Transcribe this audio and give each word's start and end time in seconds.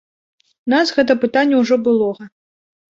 У 0.69 0.71
нас 0.75 0.95
гэта 0.97 1.17
пытанне 1.27 1.55
ўжо 1.63 1.75
былога. 1.87 2.23